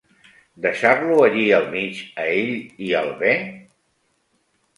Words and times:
Deixar-lo 0.65 1.17
allí 1.25 1.43
al 1.57 1.67
mig 1.75 1.99
a 2.25 2.25
ell 2.39 2.57
i 2.87 2.89
al 3.03 3.13
bé? 3.21 3.37